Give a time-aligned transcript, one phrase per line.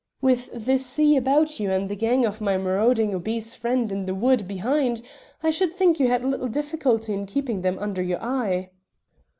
[0.19, 4.05] "With the sea about you so, and the gang of my marauding obese friend in
[4.07, 5.03] the wood behind,
[5.43, 8.71] I should think you had little difficulty in keeping them under your eye."